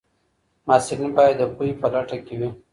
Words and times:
محصلین 0.67 1.11
باید 1.17 1.35
د 1.39 1.43
پوهي 1.55 1.73
په 1.81 1.87
لټه 1.93 2.17
کي 2.25 2.35
وي. 2.39 2.49